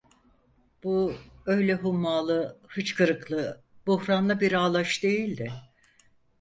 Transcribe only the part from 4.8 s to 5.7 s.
değildi.